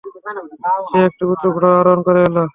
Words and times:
সে 0.89 0.97
একটি 1.07 1.23
উঁচু 1.25 1.47
ঘোড়ায় 1.55 1.77
আরোহণ 1.81 1.99
করে 2.07 2.19
এল। 2.21 2.37